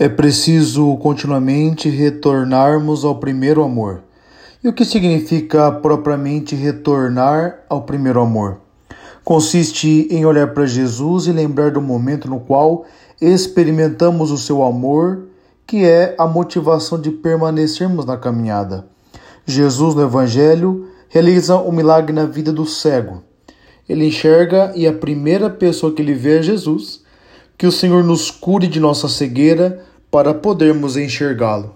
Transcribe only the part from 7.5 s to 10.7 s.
ao primeiro amor? Consiste em olhar para